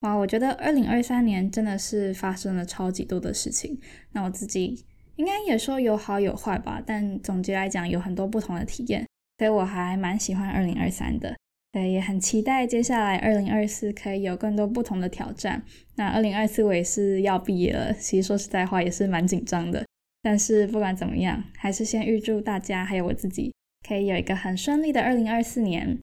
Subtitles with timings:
[0.00, 3.80] 哇，我觉得二零二三年真的是发生了超级多的事情。
[4.12, 4.84] 那我自己
[5.16, 9.06] 应该也说有好有坏吧，但总结来讲有很多不同的体验，
[9.38, 11.34] 所以我还蛮喜欢二零二三的。
[11.72, 15.62] 对，也很期待接下来二零二四可以有更多不同的挑战。
[15.96, 19.84] 那二零二四我也是要毕业了，其实说实在话也是蛮紧张的。
[20.22, 23.52] 但是不管怎么样，还是先预祝大家还有我自己
[23.88, 25.98] 可以有一个很顺利的二零二四年。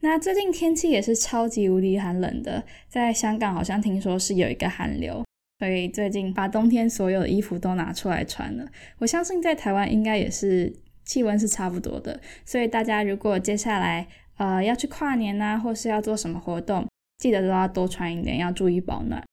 [0.00, 5.24] 那最近天气也是超级无敌寒冷的，在香港好像听说是有一个寒流，
[5.58, 8.66] 所以最近把冬天所有的衣服都拿出来穿了。
[8.98, 10.72] 我相信在台湾应该也是
[11.04, 14.06] 气温是差不多的，所以大家如果接下来。
[14.38, 19.24] 呃，要去跨年呐，或是要做什么活动，记得都要多穿一点，要注意保暖。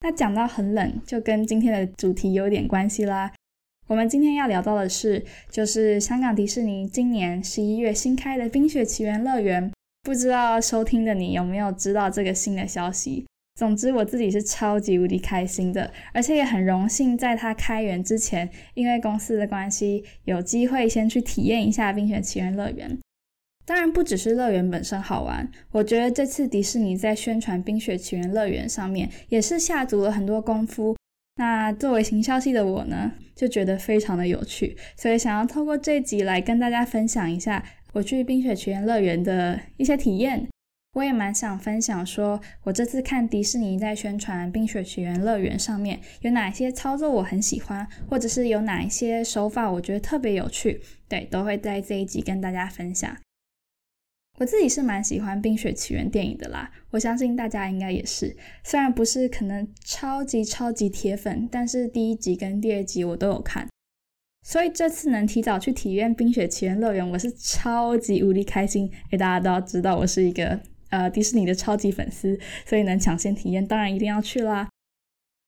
[0.00, 3.30] 那讲到很冷，就跟今天的主题有点关系啦。
[3.86, 9.70] 我们今天要聊到的是，就是香港迪士尼今年十一月新开的《冰雪奇缘》乐园。
[10.04, 13.24] 不知道收听的你有没有知道这个新的消息？
[13.54, 22.98] 总之，我自己是超级无敌开心的，而且也很荣幸在它开园之前，因为公司的关系，有机会先去体验一下《冰雪奇缘》乐园。
[23.64, 30.94] 当然不只是乐园本身好玩，我觉得这次迪士尼在宣传《冰雪奇缘》乐园上面也是下足了很多功夫。
[31.36, 40.48] 那作为行销系的我呢，就觉得非常的有趣，所以想要透过这集来跟大家分享一下我去冰雪奇缘乐园的一些体验。
[40.94, 53.16] 我也蛮想分享说，我这次看迪士尼在宣传《冰雪奇缘》乐园上面有哪些操作我很喜欢，或者是有哪一些手法我觉得特别有趣，对，都会在这一集跟大家分享。
[54.38, 58.36] 我自己是蛮喜欢《冰雪奇缘》电影的啦，我相信大家应该也是。
[58.64, 63.68] 虽然不是可能超级超级铁粉，但是第一集跟第二集我都有看，
[64.44, 68.90] 所以这次能提早去体验《冰雪奇缘》乐园，我是超级无敌开心。
[69.10, 70.60] 诶，大家都要知道我是一个
[70.90, 74.68] 呃迪士尼的超级粉丝，所以能抢先体验，当然一定要去啦。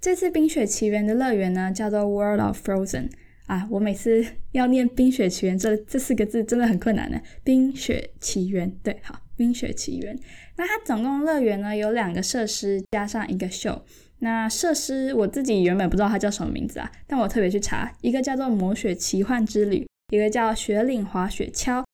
[0.01, 3.11] 这次《冰雪奇缘》的乐园呢，叫做 World of Frozen。
[3.47, 7.21] 啊，我每次要念《冰雪奇缘》这这四个字真的很困难呢。
[7.45, 10.19] 冰雪奇缘，对，好，冰雪奇缘。
[10.57, 13.85] 那它总共乐园呢有两个设施加上一个秀。
[14.21, 21.85] 那设施我自己原本不知道它叫什么名字啊，但我特别去查，一个叫做魔雪奇幻之旅，一个叫雪岭滑雪橇。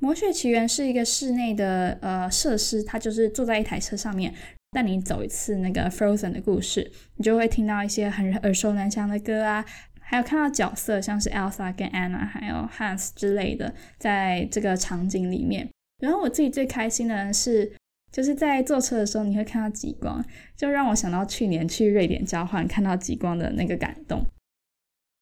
[0.00, 4.32] 魔雪奇缘是一个室内的呃设施，它就是坐在一台车上面，
[4.70, 9.64] 带你走一次那个 Frozen 的故事，你就会听到一些很耳熟能详的歌啊。
[10.00, 15.68] 还有看到角色，像是 Elsa 跟 Anna，还有 Hans 之类的，在这个场景里面。
[16.00, 17.72] 然后我自己最开心的是，
[18.10, 20.24] 就是在坐车的时候，你会看到极光，
[20.56, 24.24] 就让我想到去年去瑞典交换看到极光的那个感动。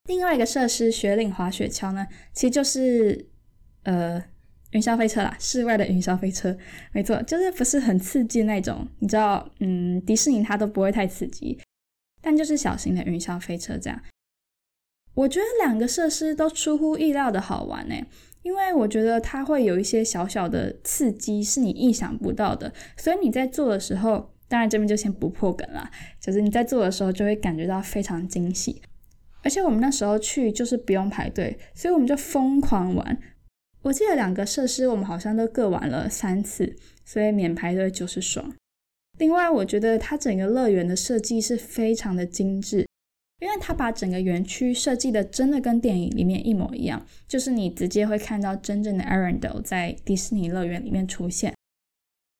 [0.08, 3.28] 另外一个设施雪岭滑雪橇呢，其实就是
[3.82, 4.22] 呃
[4.70, 6.56] 云霄飞车啦，室外的云霄飞车，
[6.92, 8.86] 没错，就是不是很刺激那种。
[9.00, 11.58] 你知道，嗯，迪士尼它都不会太刺激，
[12.22, 14.00] 但就是小型的云霄飞车这样。
[15.14, 17.94] 我觉得两个设施都出乎意料的好玩呢，
[18.46, 22.72] 因为我觉得它会有一些小小的刺激，是你意想不到的。
[22.96, 25.90] 所以你在做的时候，当然这边就先不破梗了，
[26.20, 28.80] 就是你在做的时候就会感觉到非常惊喜。
[29.42, 33.18] 而且我们那时候去就是不用排队，所以我们就疯狂玩。
[33.82, 38.54] 我记得两个设施我们好像都各玩了三次，所以免排队就是爽。
[39.18, 42.86] 另外，我觉得它整个乐园的设计是非常的精致。
[43.40, 51.54] 因为他把整个园区设计的真的跟电影里面一模一样，就是你直接会看到真正的 Arendelle 在迪士尼乐园里面出现，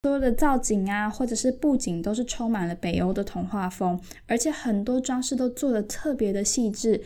[0.02, 7.02] 所有的造景啊，或者是布景都是充满了北欧的童话风，而且很多装饰都做的特别的细致。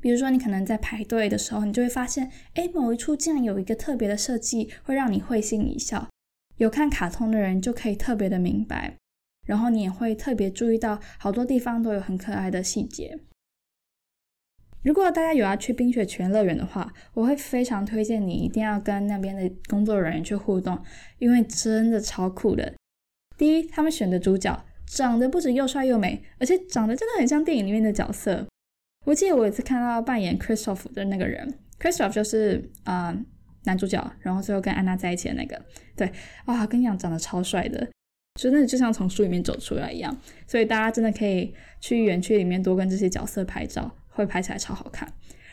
[0.00, 6.08] 比如说，你可能在排队的时候，你就会发现，哎，某一处竟然有一个特别的设计，会让你会心一笑。
[6.58, 8.94] 有看卡通的人就可以特别的明白。
[9.46, 13.18] 然后你也会特别注意到好多地方都有很可爱的细节。
[14.82, 20.80] 如果大家有要去冰雪奇缘乐园的话，我会非常推荐你一定要跟那边的工作人员去互动，
[21.18, 22.72] 因为真的超酷的。
[23.36, 28.46] 第一，他们选的主角长得不止又帅又美，而且长得真的很像电影里面的角色。
[29.04, 33.16] 我记得我有一次看到扮演 Christoph 的那个人，Christoph 就是啊
[33.64, 35.60] 男主角，然后最后跟安娜在一起的那个。
[35.96, 36.12] 对，
[36.46, 37.88] 哇，跟你讲长得超帅的。
[38.36, 40.16] 真的就像从书里面走出来一样。
[40.46, 45.10] 所以大家真的可以去园区里面多跟这些角色拍照，会拍起来超好看。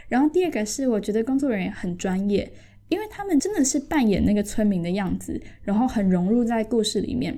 [0.10, 2.52] 然后第二个是，我觉得工作人员很专业，
[2.90, 7.36] 因为他们真的是扮演那个村民的样子，然后很融入在故事里面。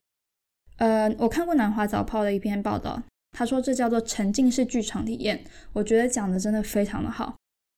[0.77, 3.01] 呃，我看过南华早报的一篇报道，
[3.31, 5.41] 他说这叫做沉浸式剧场体验，
[5.71, 7.35] 我觉得讲的真的非常的好。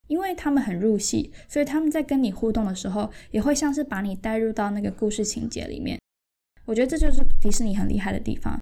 [0.07, 5.99] 因为他们很入戏，所以他们在跟你互动的时候，也会像是把你带入到那个故事情节里面。
[6.67, 8.61] 我觉得这就是迪士尼很厉害的地方。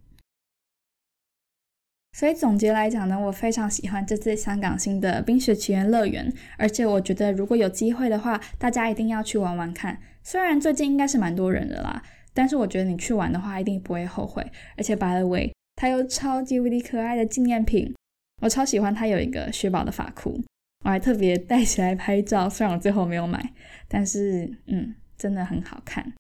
[2.14, 10.00] 所以总结来讲呢，我非常喜欢这次香港新的《冰雪奇缘乐园》，而且我觉得如果有机会的话，大家一定要去玩玩看。
[10.24, 12.02] 虽然最近应该是蛮多人的啦，
[12.34, 14.42] 但是我觉得你去玩的话，一定不会后悔。
[14.78, 17.94] 而且，by the way，它有超级无敌可爱的纪念品，
[18.42, 20.42] 我超喜欢它有一个雪宝的发箍。
[20.86, 23.52] 我还特别带起来拍照，虽然我最后没有买，
[23.90, 26.14] 但是嗯，真的很好看。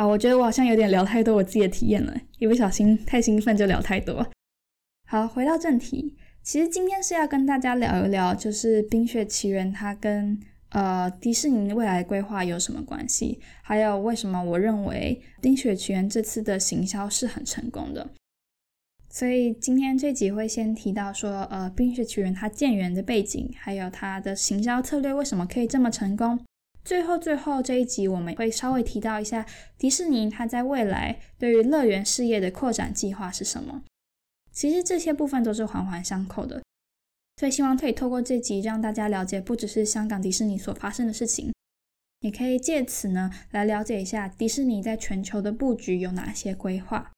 [0.00, 4.26] 好，我觉得我好像有点聊太多我自己的体验了，一不小心太兴奋就聊太多。
[5.06, 18.08] 好，回到正题，其实今天是要跟大家聊一聊，就是《冰雪奇缘》它跟呃迪士尼未来规划有什么关系，还有为什么我认为《冰雪奇缘》这次的行销是很成功的。
[19.10, 26.40] 所以今天这集会先提到说，呃，《冰雪奇缘》它建园的背景，还有它的行销策略为什么可以这么成功。
[26.84, 29.46] 最后，最后这一集我们会稍微提到一下
[29.78, 33.82] 迪士尼它在未来对于乐园事业的扩展计划是什么。
[34.52, 36.62] 其实这些部分都是环环相扣的，
[37.36, 41.52] 所以希望可以透过这集让大家了解，不只是香港迪士尼所发生的事情，
[42.20, 47.12] 也可以借此呢来了解一下迪士尼在全球的布局有哪些规划。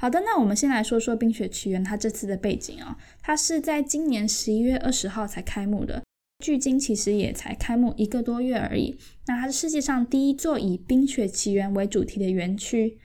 [0.00, 6.02] 好的，那我们先来说说《冰雪奇缘》它这次的背景啊，它是在今年十一月二十号才开幕的，
[6.40, 8.96] 距今其实也才开幕一个多月而已。
[9.26, 12.98] 那它是世界上第一座以《冰雪奇缘》为主题的园区。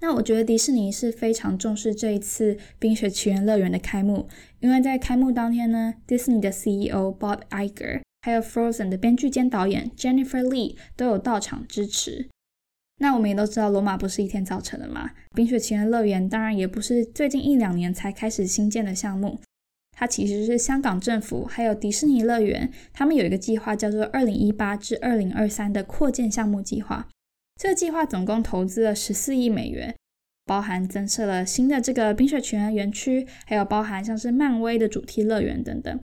[0.00, 4.28] 那我觉得迪士尼是非常重视这一次《冰雪奇缘》乐园的开幕，
[4.60, 12.28] 因为在开幕当天呢，迪士尼的 CEO Bob Iger 还有 Frozen 的编剧兼导演 Jennifer Lee 都有到场支持。
[12.98, 15.10] 那我们也都知道，罗马不是一天造成的嘛。
[15.34, 19.40] 冰雪奇缘乐园当然也不是最近一两年才开始新建的项目，
[19.94, 27.08] 它其实是香港政府还有迪士尼乐园，他们有一个计划叫做二零一八至二零二三的扩建项目计划。
[27.60, 29.94] 这个计划总共投资了十四亿美元，
[30.44, 36.00] 包含增设了新的这个冰雪奇缘园区，还有包含像是漫威的主题乐园等等。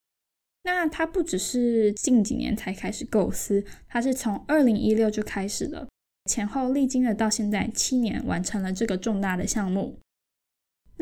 [0.63, 5.88] 那它不只是近几年才开始构思，它是从二零一六就开始了。
[6.29, 9.97] 前后历经了到现在七年，完成了这个重大的项目。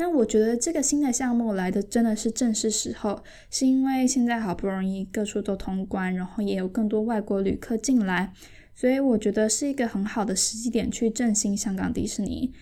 [0.00, 8.32] 那我觉得这个新的项目来的真的是正是时候，是因为现在好不容易各处都通关，然后也有更多外国旅客进来，
[8.74, 12.54] 所以我觉得是一个很好的时机点去振兴香港迪士尼。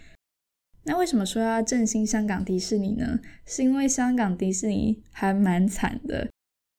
[0.82, 3.20] 那为什么说要振兴香港迪士尼呢？
[3.46, 6.29] 是因为香港迪士尼还蛮惨的，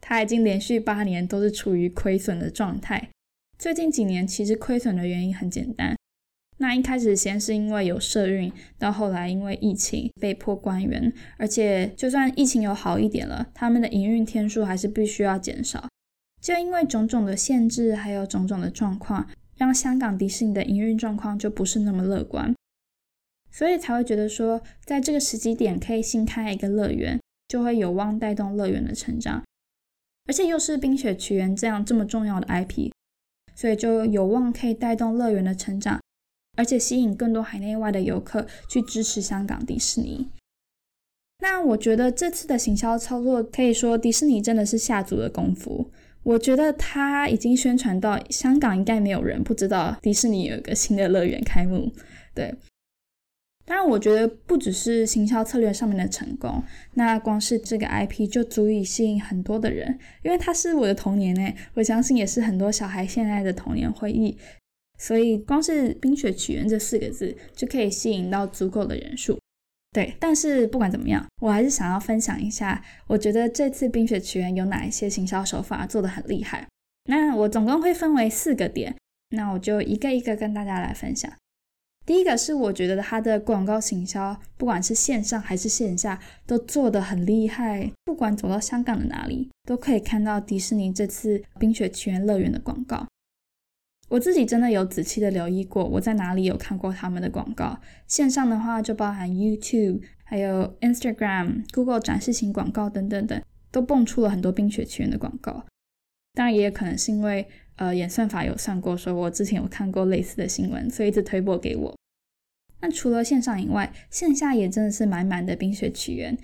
[0.02, 3.10] 它已经连续八年都是处于亏损的状态。
[3.58, 5.96] 最近几年其实亏损的原因很简单，
[6.60, 15.88] 那一开始先是因为有社运，到后来因为疫情被迫关园，而且就算疫情有好一点了，他们的营运天数还是必须要减少。
[16.42, 22.54] 就因为种种的限制，还有种种的状况，让香港迪士尼的营运状况就不是那么乐观，
[23.52, 29.44] 所以才会觉得说，在这个时机点可以新开一个乐园，就会有望带动乐园的成长，
[30.28, 32.92] 而且又是《冰雪奇缘》这样这么重要的 IP。
[33.56, 36.00] 所以就有望可以带动乐园的成长，
[36.60, 40.28] 而且吸引更多海内外的游客去支持香港迪士尼。
[41.42, 45.90] 那我觉得这次的行销操作，可以说迪士尼真的是下足了功夫。
[46.24, 51.90] 我觉得他已经宣传到香港，应该没有人不知道迪士尼有一个新的乐园开幕。
[52.36, 52.54] 对。
[53.66, 56.64] 当然，我觉得不只是行销策略上面的成功，
[56.96, 64.36] 那光是这个 IP 就足以吸引很多的人，因为它是我的童年诶，我相信也是很多小孩现在的童年回忆。
[65.00, 69.40] 所以，光是《冰雪奇缘》这四个字就可以吸引到足够的人数。
[69.92, 76.68] 对，但是不管怎么样，我还是想要分享一下，我觉得这次《冰雪奇缘》有哪一些行销手法做得很厉害。
[77.06, 78.96] 那我总共会分为四个点，
[79.30, 81.32] 那我就一个一个跟大家来分享。
[82.06, 87.92] 第一个是我觉得它的广告行销，不管是线上还是线下，都做得很厉害。
[88.04, 93.08] 不管走到香港的哪里，都可以看到迪士尼这次《冰雪奇缘》乐园的广告。
[94.10, 97.80] 我自己真的有仔细的留意过，我在哪里有看过他们的广告。
[98.08, 105.64] 线上的话就包含 YouTube，还有 Instagram、Google 展示型广告等等等，都蹦出了很多《冰雪奇缘》的广告。
[106.34, 111.96] 当然，也有可能是因为呃演算法有算过，说我之前有看过类似的新闻，所以一直推播给我。
[112.82, 116.36] 那除了线上以外，线下也真的是满满的《冰雪奇缘》，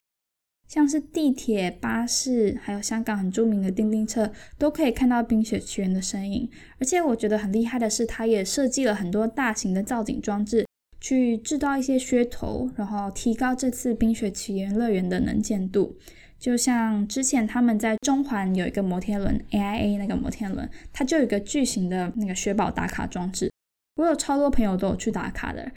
[0.67, 6.49] 像是地铁、巴士，还有香港很著名的叮叮车，都可以看到《冰雪奇缘》的身影。
[6.79, 10.65] 而且我觉得很厉害的是，它也设计了很多大型的造景装置，
[10.99, 15.95] 去制造一些噱头，然后提高这次《冰雪奇缘》乐园的能见度。
[16.37, 23.49] 就像之前他们在中环有一个摩天轮 AIA 那个摩天轮，它就有一个巨型的那个雪宝打卡装置，
[23.95, 25.71] 我有超多朋友都有去打卡的。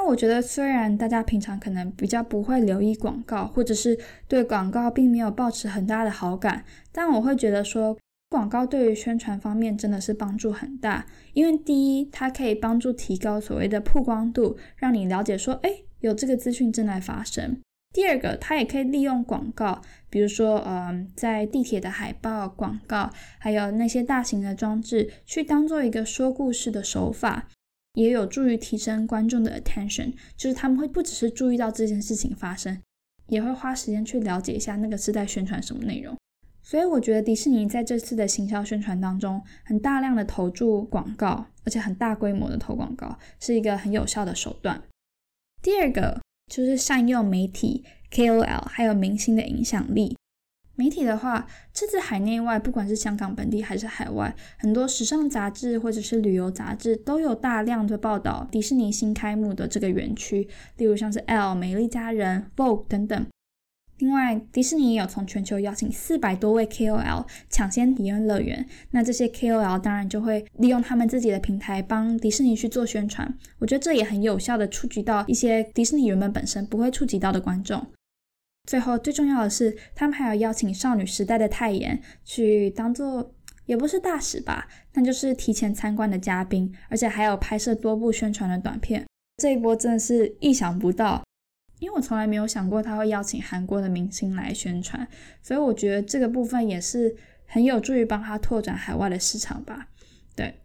[0.00, 7.94] 那我觉得，虽然大家平常可能比较不会留意广告，或者是对广告并没有抱持很大的好感，但我会觉得说，
[8.30, 11.04] 广告对于宣传方面真的是帮助很大。
[11.34, 17.60] 因为第一，它可以帮助提高所谓的曝光度，让你了解说，哎，有这个资讯正在发生。
[17.92, 27.48] 第二个，它也可以利用广告，比如说，嗯，在地铁的海报广告，还有那些大型的装置，去当做一个说故事的手法。
[27.94, 32.80] 也有助于提升观众的 attention，就是他们会不只是注意到这件事情发生，
[33.26, 36.16] 也会花时间去了解一下那个是在宣传什么内容。
[36.62, 44.80] 所以我觉得迪士尼在这次的行销宣传当中，很大量的投注广告，而且很大规模的投广告，是一个很有效的手段。
[45.62, 46.20] 第二个
[46.52, 50.16] 就是善用媒体 KOL 还有明星的影响力。
[50.80, 63.26] 媒体的话，这次海内外，不管是香港本地还是海外，很多时尚杂志或者是旅游杂志都有大量的报道迪士尼新开幕的这个园区，例如像是 L、美丽佳人、Vogue 等等。
[63.98, 73.36] 另外，迪士尼也有从全球邀请四百多位 KOL 抢先体验乐园，那这些 KOL 当然就会利用他们自己的平台帮迪士尼去做宣传。
[73.58, 77.86] 我觉得这也很有效的触及到一些迪士尼原本本身不会触及到的观众。
[78.66, 83.34] 最后最重要的是，他们还有邀请少女时代的泰妍去当做，
[83.66, 89.04] 也不是大使吧，那就是提前参观的嘉宾，而且还有拍摄多部宣传的短片。
[89.38, 91.24] 这一波真的是意想不到，
[91.78, 95.08] 因为我从来没有想过他会邀请韩国的明星来宣传，
[95.42, 99.88] 所以我觉得这个部分也是很有助于帮他拓展海外的市场吧。
[100.36, 100.60] 对，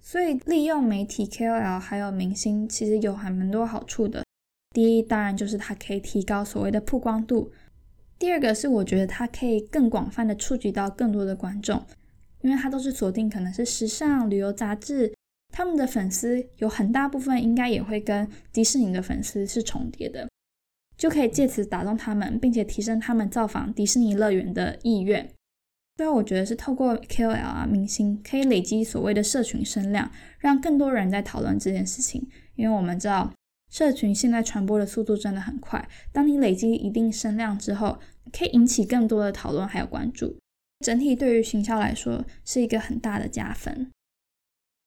[0.00, 4.24] 所以利用媒体 KOL 还有明星，其实有还蛮多好处的。
[4.72, 7.50] 第一，当然就是它可以提高所谓的曝光度；
[8.20, 11.84] 第二个是我觉得它可以更广泛的触及到更多的观众，
[12.42, 15.12] 因为它都是锁定可能是时尚旅游杂志，
[15.52, 20.28] 他们的粉丝有很大部分应该也会跟迪士尼的粉丝是重叠的，
[20.96, 25.28] 就可以借此打动他们，并且提升他们造访迪士尼乐园的意愿。
[25.96, 30.08] 最后，我觉得是透过 KOL 啊明星可以累积所谓的社群声量，
[30.38, 33.32] 让更多人在讨论这件事情，因为我们知道。
[33.70, 37.98] 社群现在传播的速度真的很快，当你累积一定声量之后，
[38.32, 40.36] 可以引起更多的讨论还有关注，
[40.80, 43.88] 整体对于行销来说是一个很大的加分。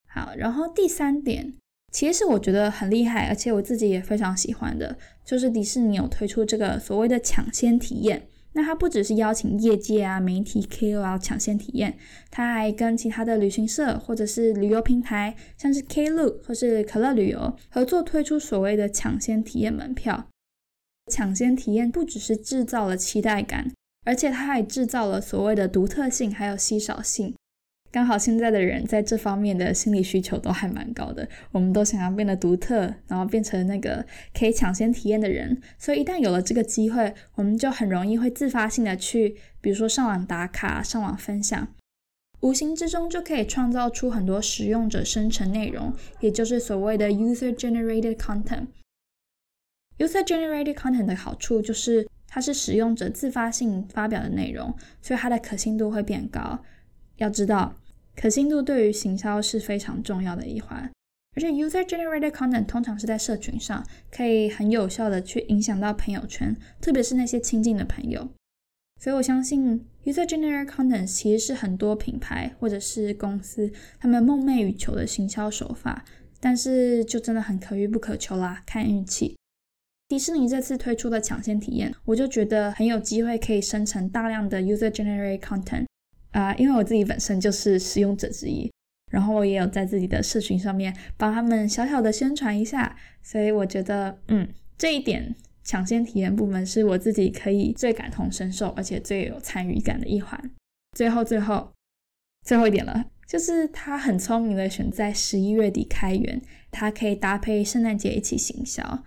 [0.07, 1.53] 好，然后第三点，
[1.91, 8.27] 其实我觉得很厉害，而且我自己也非常喜欢的，就是迪士尼有推出这个所谓的抢先体验。
[8.53, 11.97] 那它不只是邀请业界啊、媒体、KOL 抢先体验，
[12.29, 20.27] 它还跟其他的旅行社或者是旅游平台，像是 Klook 或是可乐旅游合作推出所谓的抢先体验门票。
[21.11, 23.71] 抢先体验不只是制造了期待感，
[24.05, 27.35] 而且它还制造了所谓的独特性还有稀少性。
[27.93, 35.61] 刚好现在的人在这方面的心理需求都还蛮高的，我们都想要变得独特，然后变成那个可以抢先体验的人。
[35.77, 41.67] 所以一旦有了这个机会，我们就很容易会自发性的去，比如说上网打卡、上网分享，
[42.39, 48.65] 无形之中就可以创造出很多使用者生成内容，也就是所谓的 user generated content。
[49.99, 56.59] user generated content 的好处就是它是使用者自发性发表的内容，所以它的可信度会变高。
[57.17, 57.75] 要知道。
[58.15, 60.91] 可信度对于行销是非常重要的一环，
[61.35, 68.29] 而且 user generated content 通常是在社群上，可以很有效的去影响到朋友圈，特别是那些亲近的朋友。
[69.01, 76.05] 所以我相信 user generated content 其实是很多品牌或者是公司他们梦寐以求的行销手法，
[76.39, 79.35] 但是就真的很可遇不可求啦，看运气。
[80.07, 85.85] 迪士尼这次推出的抢先体验，我就觉得很有机会可以生成大量的 user generated content。
[86.33, 88.69] 啊，因为我自己本身就是使用者之一，
[89.11, 100.51] 然后我也有在自己的社群上面帮他们小小的宣传一下，所以我觉得，嗯，这一点抢先体验部分是我自己可以最感同身受，而且最有参与感的一环。
[100.97, 101.71] 最后，最后，
[102.43, 109.03] 最后一点了，就是他很聪明的选在十一月底开园，它可以搭配圣诞节一起行销，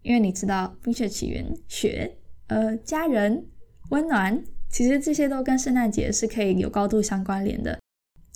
[0.00, 3.46] 因为你知道《冰雪奇缘》雪，呃，家人，
[3.90, 4.42] 温暖。
[4.70, 7.78] 其实这些都跟圣诞节是可以有高度相关联的，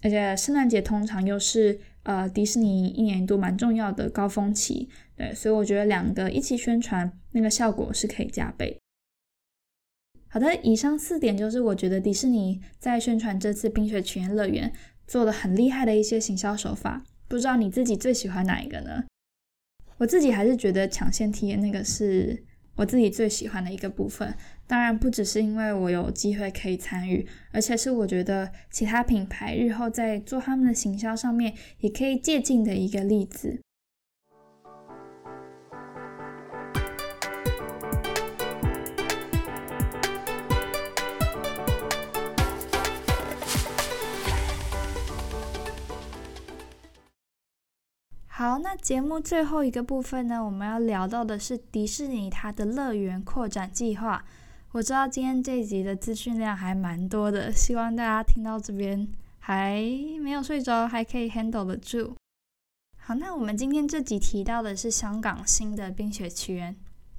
[0.02, 4.88] 而且圣诞节通常又是呃迪士尼一年一度蛮重要的高峰期。
[5.14, 8.78] 对，所以我觉得两个一起宣传，那个效果是可以加倍。
[10.28, 14.72] 好的，以上四点就是我觉得迪士尼在宣传这次冰雪奇缘乐园
[15.06, 17.04] 做的很厉害的一些行销手法。
[17.28, 19.04] 不知道你自己最喜欢哪一个呢？
[19.98, 22.42] 我自己还是觉得抢先体验那个是
[22.76, 24.34] 我自己最喜欢的一个部分。
[24.72, 33.60] 当然，不只是因为我有机会可以参与，而且是我觉得其他品牌日后在做他们的行销上面也可以借鉴的一个例子。
[48.26, 54.24] 好，那节目最后一个部分呢，我们要聊到的是迪士尼它的乐园扩展计划。
[54.72, 59.06] 我知道今天这一集的资讯量还蛮多的，希望大家听到这边
[59.38, 59.82] 还
[60.22, 62.16] 没有睡着，还可以 handle 得住。
[62.96, 66.74] 好，那我们今天这集提到的是香港新的冰雪奇缘。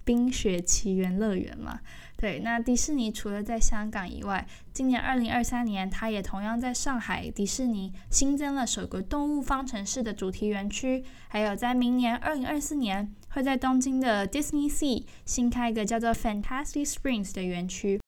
[0.06, 1.80] 冰雪奇缘乐园嘛，
[2.18, 18.00] 对，那迪士尼除了在香港以外，今年二零二三年，它也同样在上海迪士尼新增了首个动物方程式的主题园区，还有在明年二零二四年会在东京的 Disney Sea 新开一个叫做 Fantastic Springs 的园区。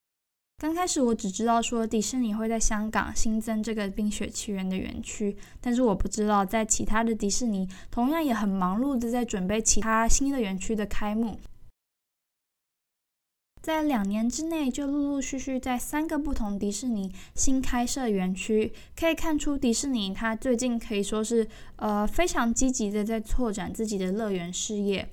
[0.58, 11.39] 刚开始我只知道说迪士尼会在香港新增这个冰雪奇缘的园区，但是我不知道在其他的迪士尼同样也很忙碌的在准备其他新的园区的开幕。
[13.62, 25.10] 在两年之内，就陆陆续续在三个不同迪士尼新开设园区，可以看出迪士尼它最近可以说是呃非常积极的在拓展自己的乐园事业，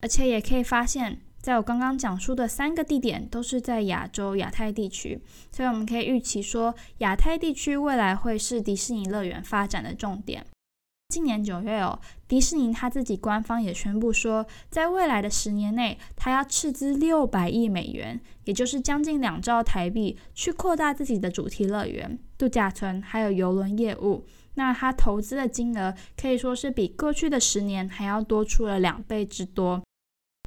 [0.00, 10.46] 而且也可以发现，在我刚刚讲述的三个地点都是在亚洲亚太地区，所以我们可以预期说，亚太地区未来会是迪士尼乐园发展的重点。
[11.08, 24.26] 今年九月哦，迪士尼他自己官方也宣布说，在未来的十年内，他要斥资六百亿美元，也就是将近两兆台币，去扩大自己的主题乐园、度假村还有游轮业务。
[24.54, 29.82] 那他投资的金额可以说是比过去的十年还要多出了两倍之多。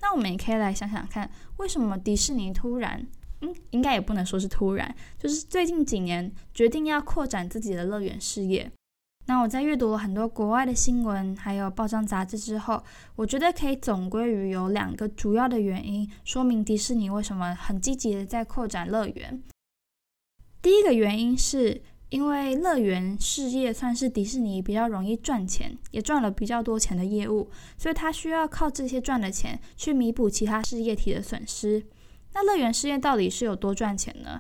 [0.02, 3.08] 那我们也可以来想想看，为什么迪士尼突然，
[3.42, 8.72] 嗯，应该也不能说是突然，就是最近几年决定要扩展自己的乐园事业。
[9.28, 12.84] 那我在阅读了很多国外的新闻，还有报章杂志之后，
[13.16, 19.44] 我觉得可以总归于有两个主要的原因，说明迪士尼为什么很积极的在扩展乐园。
[20.62, 31.84] 第一个原因是因为乐园事业算是迪士尼比较容易赚钱，也赚了比较多钱的业务，所以它需要靠这些赚的钱去弥补其他事业体的损失。
[32.34, 34.40] 那乐园事业到底是有多赚钱呢？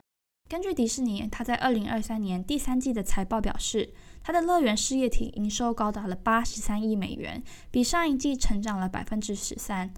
[0.49, 3.93] 根据迪士尼，它在二零二三年第三季的财报表示。
[4.23, 9.91] 它的乐园事业体营收高达了八十三亿美元，比上一季成长了百分之十三。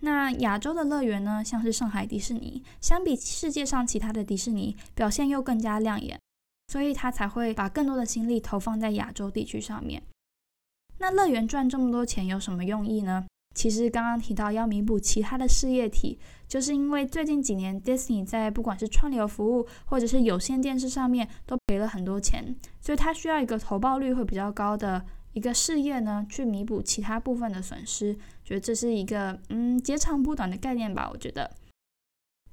[0.00, 6.18] 那亚洲的乐园呢，像是上海迪士尼，相比世界上其他的迪士尼，表现又更加亮眼，
[6.70, 10.00] 所以它才会把更多的精力投放在亚洲地区上面。
[10.98, 13.26] 那乐园赚这么多钱有什么用意呢？
[13.56, 28.16] 其实刚刚提到要弥补其他的事业体，就是因为最近几年 Disney 在不管是串流服务或者是有线电视上面都赔了很多钱，所以它需要一个投报率会比较高的一个事业呢，去弥补其他部分的损失。
[28.44, 31.10] 觉得这是一个嗯截长补短的概念吧。
[31.12, 31.50] 我觉得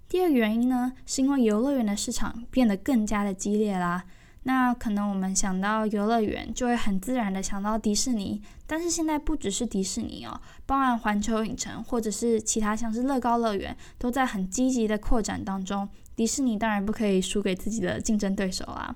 [0.09, 4.05] 第二个原因呢，是因为游乐园的市场变得更加的激烈啦。
[4.43, 8.41] 那可能我们想到游乐园，就会很自然的想到迪士尼。
[8.65, 15.89] 但是现在不只是迪士尼哦，包含环球影城或者是其他像是乐高乐园，都在很积极的扩展当中。
[16.15, 18.95] 迪士尼当然不可以输给自己的竞争对手啦。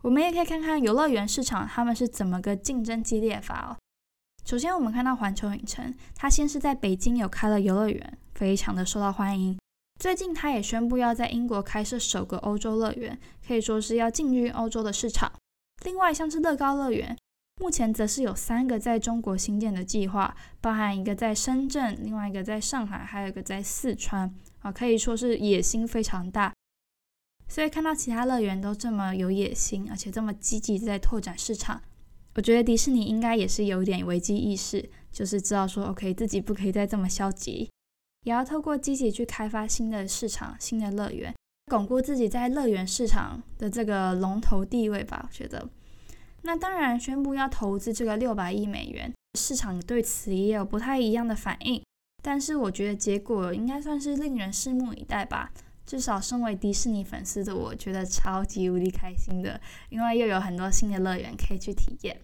[0.00, 3.76] 我们也可以看看游乐园市场他们是怎么个竞争激烈法哦。
[4.46, 9.58] 首先我们看到环球影城，它先是在北京有开了游乐园，非常的受到欢迎。
[9.98, 15.32] 最近，他也宣布要在英国开设首个欧洲乐园，可以说是要进军欧洲的市场。
[15.84, 17.16] 另外，像是乐高乐园，
[17.60, 24.32] 目前则是有三个在中国新建的计划，包含一个在深圳，另外一个在上海，还有一个在四川。
[24.60, 26.52] 啊，可以说是野心非常大。
[27.48, 31.82] 所以看到其他乐园都这么有野心，而且这么积极在拓展市场，
[32.36, 37.68] 我觉得迪士尼应该也是有点危机意识，就是知道说，OK，自己不可以再这么消极。
[38.24, 41.34] 也要透过积极去开发新的市场、新的乐园，
[41.70, 45.28] 巩固自己在乐园市场的这个龙头地位吧。
[45.28, 45.68] 我觉得，
[46.42, 51.82] 那当然宣布要投资这个六百亿美元，市场对此也有不太一样的反应。
[52.22, 55.52] 但是我觉得结果应该算是令人拭目以待吧。
[55.86, 62.20] 至少身为迪士尼粉丝的我，觉得超级无敌开心的，因为又有很多新的乐园可以去体验。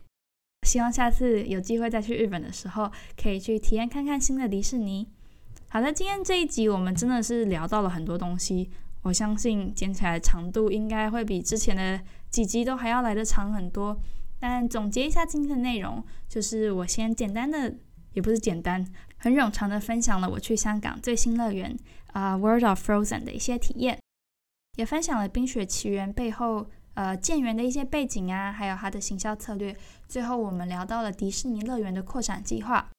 [0.66, 5.08] 希望下次有机会再去日本的时候，可以去体验看看新的迪士尼。
[5.74, 8.70] 好的，今天这一集我们真的是聊到了很多东西，
[9.02, 14.00] 我相信剪起来长度应该会比之前的几集都还要来的长很多。
[14.38, 17.74] 但总结一下今天的内容，就是我先简单的，
[18.12, 21.76] 也不是简单，很冗长的分享了我去香港最新乐园
[22.12, 23.98] 啊 World of Frozen 的一些体验，
[24.76, 29.76] 也分享了《冰雪奇缘》背后呃建园的一些背景啊，还有它的行销策略。
[30.06, 32.90] 最后我们聊到了迪士尼乐园的扩展计划。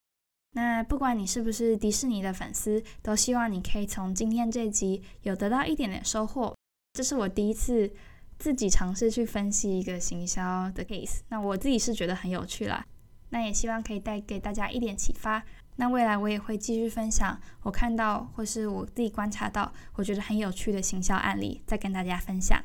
[0.56, 6.56] 那不管你是不是迪士尼的粉丝，都希望你可以从今天这集有得到一点点收获。
[6.94, 7.92] 这是我第一次
[8.40, 12.86] 自己尝试去分析一个行销的 case，那我自己是觉得很有趣啦。
[13.32, 15.44] 那也希望可以带给大家一点启发。
[15.76, 22.64] 那未来我也会继续分享我看到或是我自己观察到我觉得很有趣的行销案例，再跟大家分享。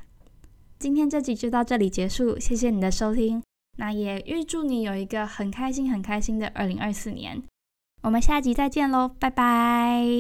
[0.79, 3.43] 今天这集就到这里结束，谢谢你的收听。
[3.79, 7.43] 那也预祝你有一个很开心、很开心的二零二四年。
[8.03, 10.11] 我们下集再见喽，拜拜。